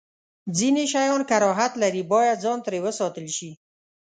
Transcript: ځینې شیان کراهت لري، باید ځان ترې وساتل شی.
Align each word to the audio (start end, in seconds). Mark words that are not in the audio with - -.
ځینې 0.57 0.83
شیان 0.93 1.21
کراهت 1.29 1.73
لري، 1.83 2.01
باید 2.13 2.41
ځان 2.45 2.57
ترې 2.65 2.79
وساتل 2.85 3.27
شی. 3.37 3.51